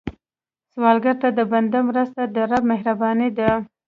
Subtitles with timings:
[0.71, 3.49] سوالګر ته د بنده مرسته، د رب مهرباني ده